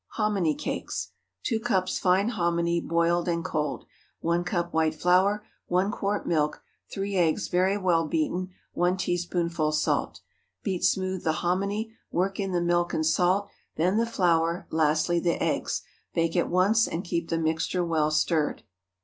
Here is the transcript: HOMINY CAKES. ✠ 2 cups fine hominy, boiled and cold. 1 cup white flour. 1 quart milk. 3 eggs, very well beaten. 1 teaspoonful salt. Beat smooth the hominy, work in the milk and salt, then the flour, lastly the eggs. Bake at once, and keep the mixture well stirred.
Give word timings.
HOMINY 0.13 0.55
CAKES. 0.55 1.09
✠ 1.43 1.43
2 1.43 1.59
cups 1.59 1.99
fine 1.99 2.29
hominy, 2.29 2.81
boiled 2.81 3.27
and 3.27 3.45
cold. 3.45 3.85
1 4.21 4.43
cup 4.43 4.73
white 4.73 4.95
flour. 4.95 5.45
1 5.67 5.91
quart 5.91 6.27
milk. 6.27 6.63
3 6.91 7.15
eggs, 7.15 7.49
very 7.49 7.77
well 7.77 8.07
beaten. 8.07 8.49
1 8.73 8.97
teaspoonful 8.97 9.71
salt. 9.71 10.21
Beat 10.63 10.83
smooth 10.83 11.23
the 11.23 11.31
hominy, 11.43 11.93
work 12.09 12.39
in 12.39 12.51
the 12.51 12.61
milk 12.61 12.95
and 12.95 13.05
salt, 13.05 13.47
then 13.75 13.97
the 13.97 14.07
flour, 14.07 14.65
lastly 14.71 15.19
the 15.19 15.39
eggs. 15.39 15.83
Bake 16.15 16.35
at 16.35 16.49
once, 16.49 16.87
and 16.87 17.03
keep 17.03 17.29
the 17.29 17.37
mixture 17.37 17.85
well 17.85 18.09
stirred. 18.09 18.63